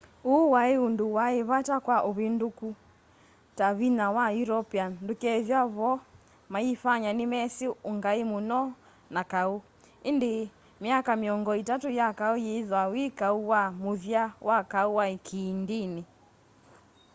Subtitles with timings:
[0.31, 2.69] uu wai undu wai vata kwa uvinduku
[3.57, 5.91] ta vinya wa european ndukethwaa vo
[6.53, 8.59] mayifanya nimesi ungai muno
[9.13, 9.53] na kau
[10.09, 10.33] indi
[10.83, 16.03] myaka miongo itatu ya kau yithwa wi kau wa muthya wa kau wa kiindini